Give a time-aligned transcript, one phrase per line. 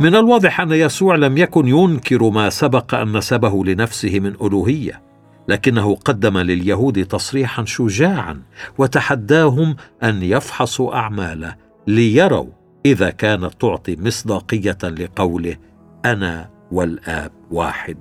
[0.00, 5.02] من الواضح أن يسوع لم يكن ينكر ما سبق أن نسبه لنفسه من ألوهية
[5.48, 8.42] لكنه قدم لليهود تصريحا شجاعا
[8.78, 11.54] وتحداهم أن يفحصوا أعماله
[11.86, 12.46] ليروا
[12.86, 15.56] إذا كانت تعطي مصداقية لقوله
[16.04, 17.96] أنا والآب واحد.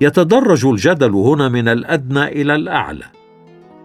[0.00, 3.04] يتدرج الجدل هنا من الأدنى إلى الأعلى.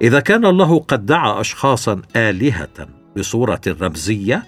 [0.02, 4.44] إذا كان الله قد دعا اشخاصا آلهة بصورة رمزية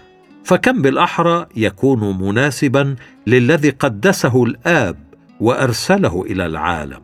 [0.45, 2.95] فكم بالأحرى يكون مناسبا
[3.27, 4.97] للذي قدسه الآب
[5.39, 7.01] وأرسله إلى العالم.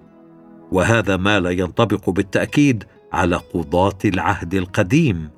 [0.72, 5.30] وهذا ما لا ينطبق بالتأكيد على قضاة العهد القديم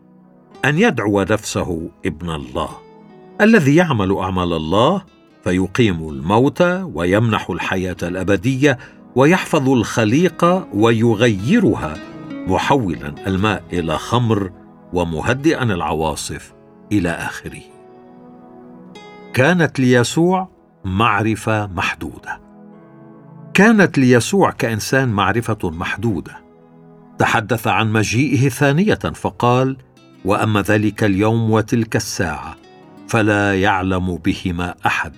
[0.65, 2.69] أن يدعو نفسه ابن الله.
[3.41, 5.01] الذي يعمل أعمال الله
[5.43, 8.77] فيقيم الموتى ويمنح الحياة الأبدية
[9.15, 11.97] ويحفظ الخليقه ويغيرها
[12.47, 14.51] محولا الماء إلى خمر
[14.93, 16.53] ومهدئا العواصف
[16.91, 17.72] إلى آخره.
[19.33, 20.49] كانت ليسوع
[20.85, 22.41] معرفة محدودة.
[23.53, 26.37] كانت ليسوع كإنسان معرفة محدودة.
[27.17, 29.77] تحدث عن مجيئه ثانية فقال
[30.25, 32.55] وأما ذلك اليوم وتلك الساعة
[33.07, 35.13] فلا يعلم بهما أحد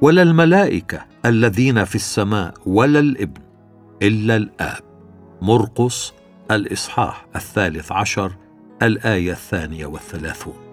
[0.00, 3.42] ولا الملائكة الذين في السماء ولا الإبن
[4.02, 4.82] إلا الآب.
[5.42, 6.12] مرقس
[6.50, 8.32] الإصحاح الثالث عشر
[8.82, 10.67] الآية الثانية والثلاثون.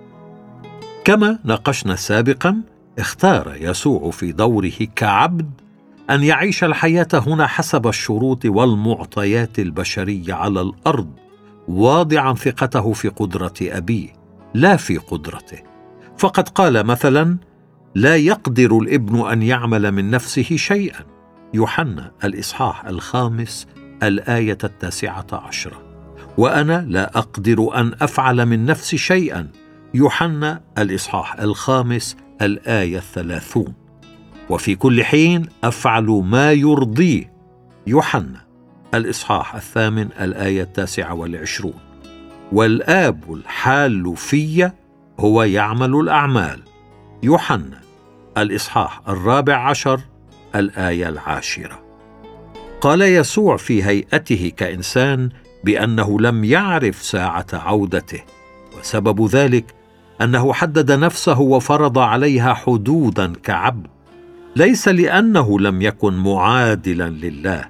[1.06, 2.62] كما ناقشنا سابقا
[3.00, 5.52] اختار يسوع في دوره كعبد
[6.10, 11.10] أن يعيش الحياة هنا حسب الشروط والمعطيات البشرية على الأرض
[11.68, 14.10] واضعا ثقته في قدرة أبيه
[14.54, 15.58] لا في قدرته.
[16.18, 17.38] فقد قال مثلا
[17.96, 21.06] لا يقدر الابن أن يعمل من نفسه شيئا.
[21.54, 23.68] يوحنا الإصحاح الخامس
[24.04, 25.82] الآية التاسعة عشرة.
[26.38, 29.48] وأنا لا أقدر أن أفعل من نفسي شيئا.
[29.96, 33.74] يوحنا الإصحاح الخامس الآية الثلاثون.
[34.50, 37.34] وفي كل حين أفعل ما يرضيه
[37.88, 38.46] يوحنا
[38.94, 41.80] الإصحاح الثامن الآية التاسعة والعشرون.
[42.52, 44.72] والآب الحال في
[45.20, 46.62] هو يعمل الأعمال.
[47.24, 47.82] يوحنا
[48.38, 50.00] الإصحاح الرابع عشر
[50.56, 51.84] الآية العاشرة.
[52.82, 55.30] قال يسوع في هيئته كإنسان
[55.64, 58.22] بأنه لم يعرف ساعة عودته
[58.80, 59.85] وسبب ذلك
[60.22, 63.88] أنه حدد نفسه وفرض عليها حدودا كعبد
[64.56, 67.66] ليس لأنه لم يكن معادلا لله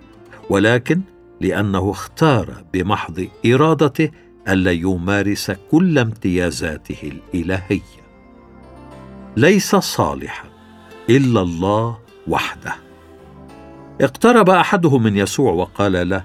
[0.49, 1.01] ولكن
[1.41, 4.11] لأنه اختار بمحض إرادته
[4.47, 8.05] ألا يمارس كل امتيازاته الإلهية.
[9.37, 10.47] ليس صالحا
[11.09, 11.97] إلا الله
[12.27, 12.75] وحده.
[14.01, 16.23] اقترب أحدهم من يسوع وقال له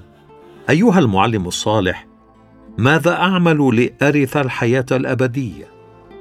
[0.71, 2.07] أيها المعلم الصالح
[2.79, 5.80] ماذا أعمل لأرث الحياة الأبدية؟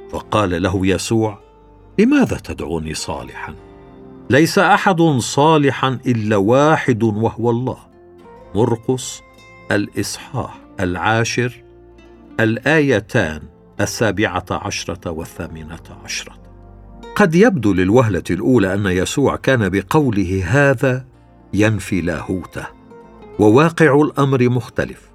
[0.09, 1.39] فقال له يسوع
[1.99, 3.55] لماذا تدعوني صالحا؟
[4.29, 7.77] ليس أحد صالحا إلا واحد وهو الله
[8.55, 9.21] مرقس
[9.71, 11.63] الإصحاح العاشر
[12.39, 13.41] الآيتان
[13.81, 16.33] السابعة عشرة والثامنة عشرة.
[17.15, 21.05] قد يبدو للوهلة الأولى أن يسوع كان بقوله هذا
[21.53, 22.67] ينفي لاهوته
[23.39, 25.09] وواقع الأمر مختلف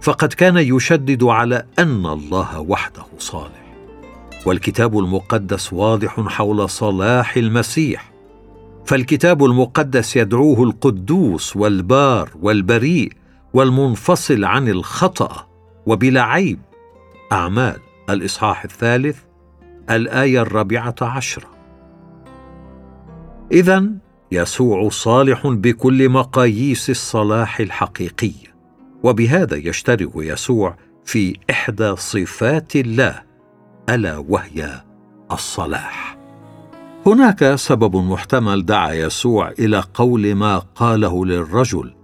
[0.00, 3.63] فقد كان يشدد على أن الله وحده صالح.
[4.46, 8.10] والكتاب المقدس واضح حول صلاح المسيح.
[8.86, 13.12] فالكتاب المقدس يدعوه القدوس والبار والبريء
[13.54, 15.46] والمنفصل عن الخطأ
[15.86, 16.58] وبلا عيب.
[17.32, 17.76] أعمال
[18.10, 19.18] الإصحاح الثالث
[19.90, 21.46] الآية الرابعة عشرة.
[23.52, 23.90] اذا
[24.32, 28.54] يسوع صالح بكل مقاييس الصلاح الحقيقيه
[29.02, 33.22] وبهذا يشترك يسوع في إحدى صفات الله
[33.88, 34.82] ألا وهي
[35.32, 36.18] الصلاح.
[37.06, 41.94] هناك سبب محتمل دعا يسوع إلى قول ما قاله للرجل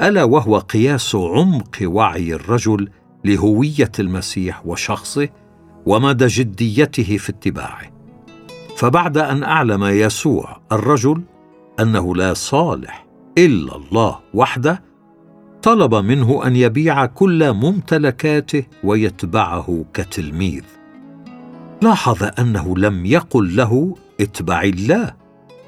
[0.00, 2.88] ألا وهو قياس عمق وعي الرجل
[3.24, 5.28] لهوية المسيح وشخصه
[5.86, 7.90] ومدى جديته في اتباعه.
[8.76, 11.22] فبعد أن أعلم يسوع الرجل
[11.80, 13.06] أنه لا صالح
[13.38, 14.82] إلا الله وحده
[15.62, 20.79] طلب منه أن يبيع كل ممتلكاته ويتبعه كتلميذ.
[21.82, 25.14] لاحظ أنه لم يقل له اتبع الله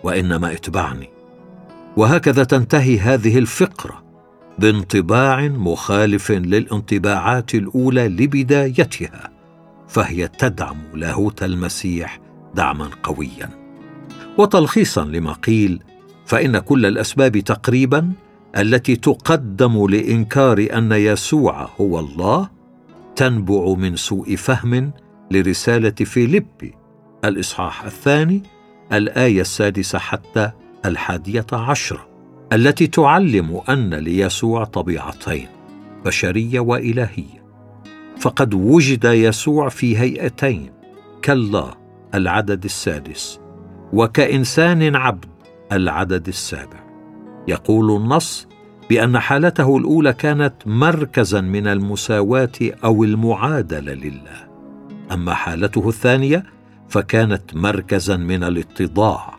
[0.03, 1.09] وإنما اتبعني.
[1.97, 4.03] وهكذا تنتهي هذه الفقرة
[4.59, 9.31] بانطباع مخالف للانطباعات الأولى لبدايتها
[9.89, 12.21] فهي تدعم لاهوت المسيح
[12.55, 13.51] دعما قويا.
[14.39, 15.83] وتلخيصا لما قيل
[16.27, 18.13] فإن كل الأسباب تقريبا
[18.57, 22.49] التي تقدم لإنكار أن يسوع هو الله
[23.17, 24.93] تنبع من سوء فهم
[25.33, 26.75] لرسالة فيليبي.
[27.25, 28.43] الإصحاح الثاني
[28.93, 30.51] الآية السادسة حتى
[30.85, 32.09] الحادية عشرة
[32.53, 35.47] التي تعلم أن ليسوع طبيعتين
[36.05, 37.43] بشرية وإلهية.
[38.19, 40.71] فقد وجد يسوع في هيئتين
[41.23, 41.75] كالله
[42.15, 43.41] العدد السادس
[43.93, 45.25] وكإنسان عبد
[45.73, 46.85] العدد السابع.
[47.49, 48.49] يقول النص
[48.91, 52.53] بأن حالته الأولى كانت مركزا من المساواة
[52.85, 54.52] أو المعادلة لله.
[55.13, 56.45] أما حالته الثانية
[56.89, 59.39] فكانت مركزا من الاتضاع.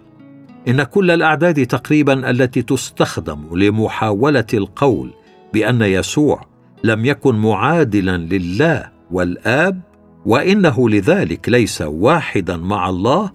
[0.68, 5.14] إن كل الأعداد تقريبا التي تستخدم لمحاولة القول
[5.54, 6.46] بأن يسوع
[6.84, 9.82] لم يكن معادلا لله والآب
[10.26, 13.32] وإنه لذلك ليس واحدا مع الله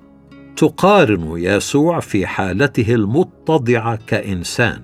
[0.56, 4.80] تقارن يسوع في حالته المتضعة كإنسان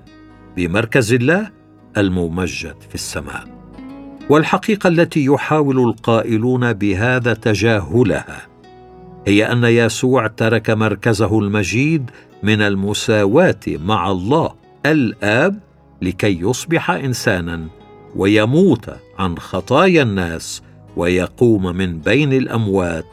[0.57, 1.51] بمركز الله
[1.97, 3.54] الممجد في السماء.
[4.31, 8.47] والحقيقة التي يحاول القائلون بهذا تجاهلها
[9.27, 12.11] هي أن يسوع ترك مركزه المجيد
[12.43, 14.55] من المساواة مع الله
[14.87, 15.61] الآب
[16.03, 17.69] لكي يصبح إنسانا
[18.17, 20.63] ويموت عن خطايا الناس
[20.97, 23.07] ويقوم من بين الأموات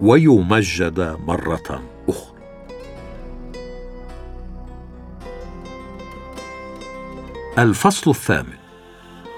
[0.00, 2.32] ويمجد مرة أخرى.
[7.58, 8.56] الفصل الثامن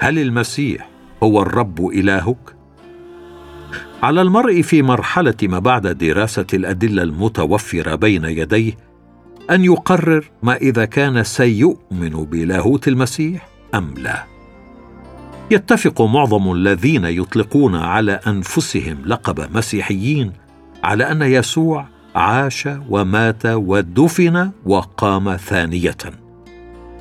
[0.00, 0.93] هل المسيح
[1.24, 2.54] هو الرب إلهك؟
[4.02, 8.72] على المرء في مرحلة ما بعد دراسة الأدلة المتوفرة بين يديه
[9.50, 14.24] أن يقرر ما إذا كان سيؤمن بلاهوت المسيح أم لا.
[15.50, 20.32] يتفق معظم الذين يطلقون على أنفسهم لقب مسيحيين
[20.84, 25.96] على أن يسوع عاش ومات ودفن وقام ثانية.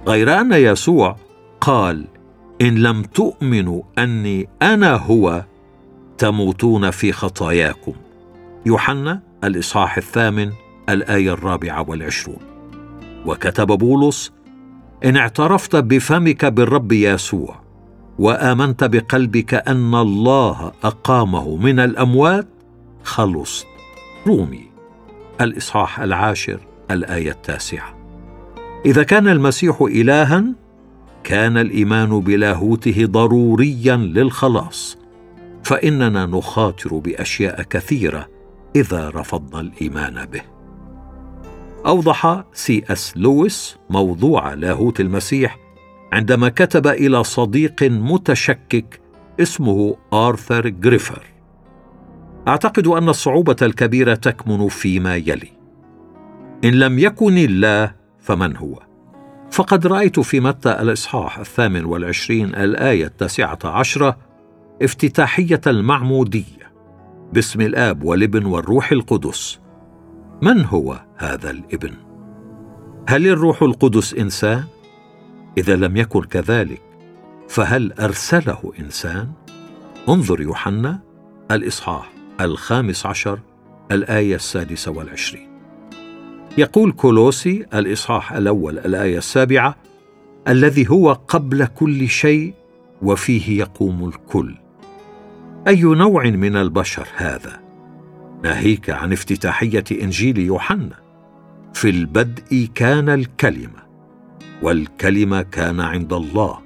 [0.07, 1.17] غير أن يسوع
[1.61, 2.12] قال
[2.61, 5.45] إن لم تؤمنوا أني أنا هو
[6.17, 7.93] تموتون في خطاياكم.
[8.65, 10.51] يوحنا الإصحاح الثامن
[10.89, 12.39] الآية الرابعة والعشرون.
[13.25, 14.31] وكتب بولس
[15.05, 17.55] إن اعترفت بفمك بالرب يسوع
[18.19, 22.47] وآمنت بقلبك أن الله أقامه من الأموات
[23.03, 23.67] خلصت.
[24.27, 24.63] رومي
[25.41, 26.59] الإصحاح العاشر
[26.91, 27.95] الآية التاسعة.
[28.85, 30.43] إذا كان المسيح الها
[31.23, 34.97] كان الإيمان بلاهوته ضروريا للخلاص
[35.63, 38.27] فإننا نخاطر بأشياء كثيرة
[38.75, 40.41] إذا رفضنا الإيمان به.
[41.85, 45.59] أوضح سي أس لويس موضوع لاهوت المسيح
[46.13, 49.01] عندما كتب إلى صديق متشكك
[49.39, 51.23] اسمه آرثر جريفر.
[52.47, 55.51] أعتقد أن الصعوبة الكبيرة تكمن فيما يلي.
[56.63, 58.92] إن لم يكن الله فمن هو؟
[59.53, 64.17] فقد رأيت في متى الإصحاح الثامن والعشرين الآية التاسعة عشرة
[64.81, 66.73] افتتاحية المعمودية.
[67.33, 69.59] باسم الآب والابن والروح القدس.
[70.41, 71.93] من هو هذا الابن؟
[73.09, 74.63] هل الروح القدس إنسان؟
[75.57, 76.81] إذا لم يكن كذلك
[77.49, 79.31] فهل أرسله إنسان؟
[80.09, 80.99] انظر يوحنا
[81.51, 82.11] الإصحاح
[82.41, 83.39] الخامس عشر
[83.91, 85.52] الآية السادسة والعشرين.
[86.57, 89.75] يقول كولوسي الإصحاح الأول الآية السابعة
[90.47, 92.53] الذي هو قبل كل شيء
[93.01, 94.55] وفيه يقوم الكل.
[95.67, 97.59] أي نوع من البشر هذا؟
[98.43, 101.03] ناهيك عن افتتاحية إنجيل يوحنا.
[101.73, 103.83] في البدء كان الكلمة
[104.61, 106.59] والكلمة كان عند الله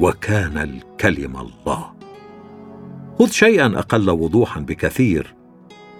[0.00, 1.92] وكان الكلمة الله.
[3.18, 5.34] خذ شيئا أقل وضوحا بكثير.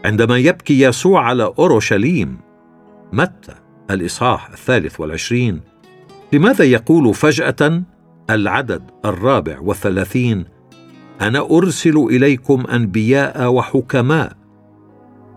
[0.05, 2.50] عندما يبكي يسوع على أورشليم
[3.13, 3.55] متى
[3.91, 5.61] الإصحاح الثالث والعشرين؟
[6.33, 7.83] لماذا يقول فجأة
[8.31, 10.45] العدد الرابع والثلاثين
[11.21, 14.37] أنا أرسل إليكم أنبياء وحكماء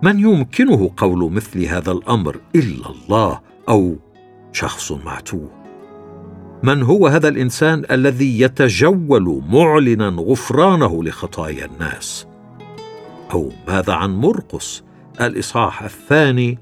[0.04, 3.40] من يمكنه قول مثل هذا الأمر إلا الله
[3.70, 3.96] أو
[4.52, 5.64] شخص معتوه؟
[6.64, 12.28] من هو هذا الإنسان الذي يتجول معلنا غفرانه لخطايا الناس؟
[13.34, 14.84] أو ماذا عن مرقس
[15.22, 16.60] الإصحاح الثاني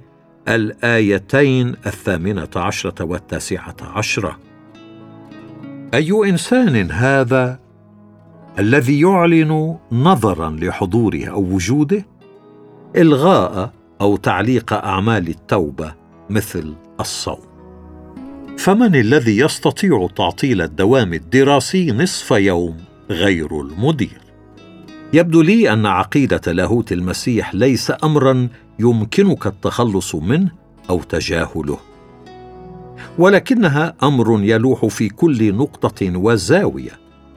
[0.47, 4.39] الآيتين الثامنة عشرة والتاسعة عشرة.
[5.93, 7.59] أي إنسان هذا
[8.59, 12.05] الذي يعلن نظرا لحضوره أو وجوده؟
[12.95, 15.93] إلغاء أو تعليق أعمال التوبة
[16.29, 17.51] مثل الصوم.
[18.57, 22.77] فمن الذي يستطيع تعطيل الدوام الدراسي نصف يوم
[23.09, 24.21] غير المدير؟
[25.13, 28.47] يبدو لي أن عقيدة لاهوت المسيح ليس امرا
[28.81, 30.51] يمكنك التخلص منه
[30.89, 31.77] أو تجاهله.
[33.19, 36.91] ولكنها أمر يلوح في كل نقطة وزاوية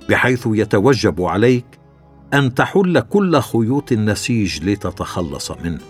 [0.09, 1.65] بحيث يتوجب عليك
[2.35, 5.81] أن تحل كل خيوط النسيج لتتخلص منه.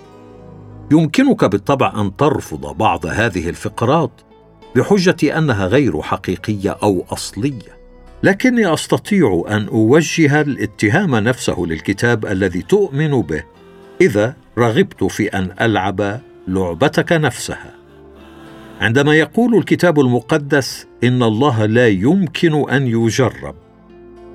[0.92, 4.20] يمكنك بالطبع أن ترفض بعض هذه الفقرات
[4.76, 7.74] بحجة أنها غير حقيقية أو أصلية.
[8.22, 13.44] لكني أستطيع أن أوجه الاتهام نفسه للكتاب الذي تؤمن به.
[14.00, 17.74] إذا رغبت في أن ألعب لعبتك نفسها.
[18.80, 23.54] عندما يقول الكتاب المقدس إن الله لا يمكن أن يجرب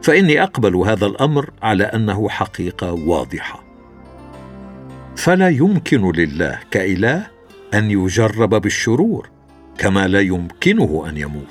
[0.04, 3.64] فإني أقبل هذا الأمر على أنه حقيقة واضحة.
[5.16, 7.28] فلا يمكن لله كإله
[7.74, 9.30] أن يجرب بالشرور
[9.78, 11.48] كما لا يمكنه أن يموت.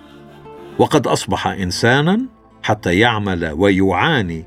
[0.79, 2.21] وقد أصبح إنسانا
[2.63, 4.45] حتى يعمل ويعاني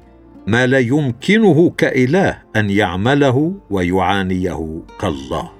[0.48, 5.52] ما لا يمكنه كإله أن يعمله ويعانيه كالله.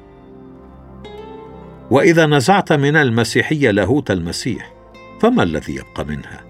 [1.92, 4.74] وإذا نزعت من المسيحية لاهوت المسيح
[5.20, 6.44] فما الذي يبقى منها؟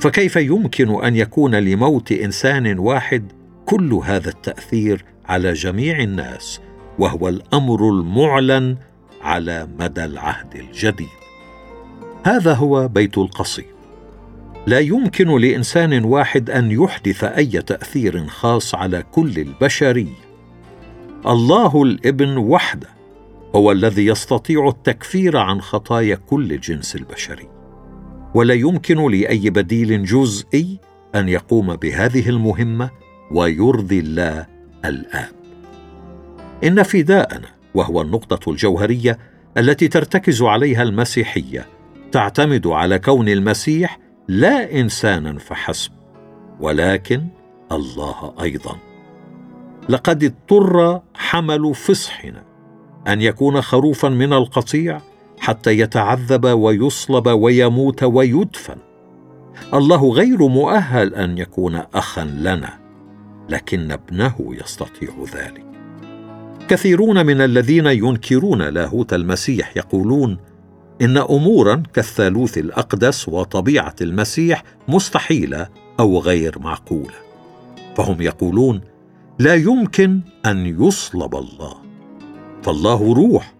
[0.00, 3.32] فكيف يمكن أن يكون لموت إنسان واحد
[3.66, 6.60] كل هذا التأثير على جميع الناس
[6.98, 8.76] وهو الأمر المعلن
[9.22, 11.08] على مدى العهد الجديد؟
[12.24, 13.64] هذا هو بيت القصيد
[14.66, 20.32] لا يمكن لإنسان واحد أن يحدث أي تأثير خاص على كل البشريه
[21.26, 22.88] الله الإبن وحده
[23.54, 27.48] هو الذي يستطيع التكفير عن خطايا كل الجنس البشري
[28.34, 30.78] ولا يمكن لأي بديل جزئي
[31.14, 32.90] أن يقوم بهذه المهمة
[33.30, 34.46] ويرضي الله
[34.84, 35.32] الاب
[36.64, 39.18] إن فداءنا وهو النقطة الجوهرية
[39.56, 41.66] التي ترتكز عليها المسيحية
[42.12, 44.01] تعتمد على كون المسيح
[44.32, 45.92] لا إنسانا فحسب
[46.60, 47.26] ولكن
[47.72, 48.76] الله أيضا.
[49.88, 52.42] لقد اضطر حمل فصحنا
[53.08, 55.00] أن يكون خروفا من القطيع
[55.38, 58.76] حتى يتعذب ويصلب ويموت ويدفن.
[59.74, 62.78] الله غير مؤهل أن يكون اخا لنا
[63.48, 65.64] لكن ابنه يستطيع ذلك.
[66.68, 70.38] كثيرون من الذين ينكرون لاهوت المسيح يقولون
[71.00, 75.68] إن امورا كالثالوث الأقدس وطبيعة المسيح مستحيلة
[76.00, 77.14] أو غير معقولة.
[77.96, 78.80] فهم يقولون
[79.38, 81.74] لا يمكن أن يصلب الله.
[82.62, 83.54] فالله روح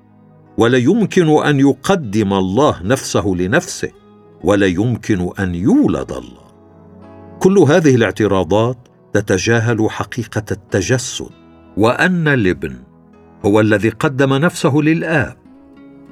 [0.58, 3.90] ولا يمكن أن يقدم الله نفسه لنفسه
[4.44, 6.42] ولا يمكن أن يولد الله.
[7.38, 8.78] كل هذه الاعتراضات
[9.12, 11.30] تتجاهل حقيقة التجسد
[11.76, 12.76] وأن الابن
[13.44, 15.41] هو الذي قدم نفسه للآب.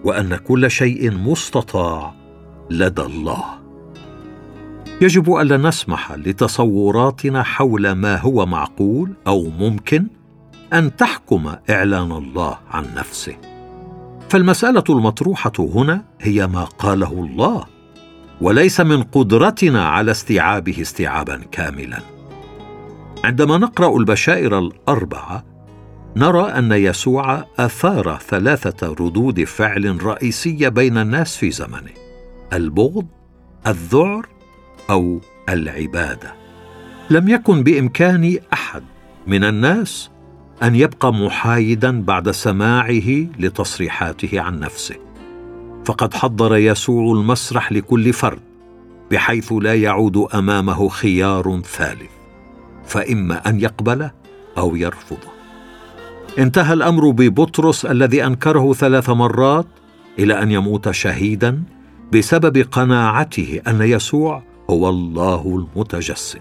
[0.05, 2.15] وأن كل شيء مستطاع
[2.71, 3.45] لدى الله.
[5.01, 10.07] يجب ألا نسمح لتصوراتنا حول ما هو معقول أو ممكن
[10.73, 13.37] أن تحكم إعلان الله عن نفسه.
[14.29, 17.65] فالمسألة المطروحة هنا هي ما قاله الله
[18.41, 21.99] وليس من قدرتنا على استيعابه استيعابا كاملا.
[23.25, 25.50] عندما نقرأ البشائر الأربعة
[26.17, 31.91] نرى أن يسوع أثار ثلاثة ردود فعل رئيسية بين الناس في زمنه
[32.53, 33.07] البغض
[33.67, 34.27] الذعر
[34.91, 36.35] أو العبادة.
[37.11, 38.83] لم يكن بإمكان أحد
[39.27, 40.11] من الناس
[40.63, 44.97] أن يبقى محايدا بعد سماعه لتصريحاته عن نفسه.
[45.85, 48.41] فقد حضر يسوع المسرح لكل فرد
[49.11, 52.11] بحيث لا يعود أمامه خيار ثالث
[52.85, 54.11] فإما أن يقبله
[54.59, 55.40] أو يرفضه.
[56.39, 59.67] انتهى الأمر ببطرس الذي أنكره ثلاث مرات
[60.19, 61.63] إلى أن يموت شهيدا
[62.13, 66.41] بسبب قناعته أن يسوع هو الله المتجسد.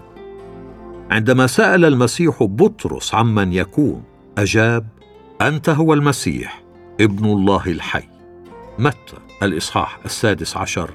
[1.10, 4.02] عندما سأل المسيح بطرس عمن يكون
[4.38, 4.86] أجاب
[5.40, 6.62] أنت هو المسيح
[7.00, 8.08] ابن الله الحي.
[8.78, 10.90] متى؟ الإصحاح السادس عشر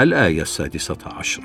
[0.00, 1.44] الآية السادسة عشرة.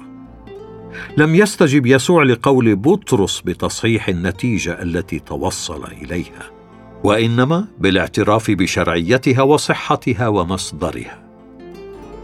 [1.17, 6.54] لم يستجب يسوع لقول بطرس بتصحيح النتيجة التي توصل إليها.
[7.03, 11.25] وإنما بالاعتراف بشرعيتها وصحتها ومصدرها.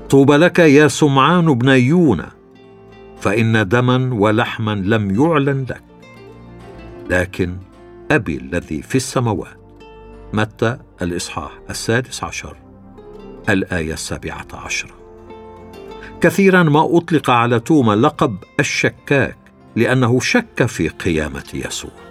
[0.09, 2.31] طوبى لك يا سمعان بن يونا
[3.17, 5.83] فإن دما ولحما لم يعلن لك.
[7.09, 7.57] لكن
[8.11, 9.57] أبي الذي في السماوات.
[10.33, 12.57] متى؟ الإصحاح السادس عشر
[13.49, 14.91] الآية السابعة عشرة.
[16.21, 19.37] كثيرا ما أطلق على توما لقب الشكاك
[19.75, 22.10] لأنه شك في قيامة يسوع.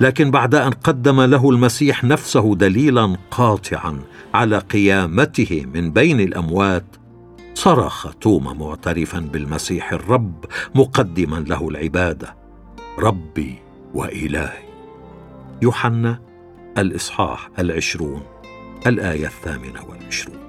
[0.00, 3.98] لكن بعد أن قدم له المسيح نفسه دليلا قاطعا
[4.34, 6.84] على قيامته من بين الأموات
[7.54, 12.34] صرخ توما معترفا بالمسيح الرب مقدما له العبادة.
[12.98, 13.54] ربي
[13.94, 14.64] وإلهي.
[15.62, 16.20] يوحنا
[16.78, 18.22] الإصحاح العشرون
[18.86, 20.44] الآية الثامنة والعشرون.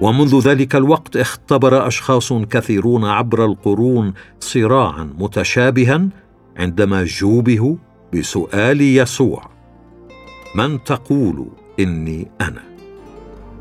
[0.00, 6.08] ومنذ ذلك الوقت اختبر أشخاص كثيرون عبر القرون صراعا متشابها
[6.56, 7.76] عندما جوبهوا
[8.14, 9.50] بسؤال يسوع
[10.54, 11.48] من تقول
[11.80, 12.62] إني أنا؟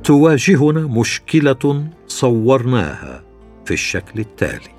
[0.04, 3.24] تواجهنا مشكلة صورناها
[3.66, 4.79] في الشكل التالي.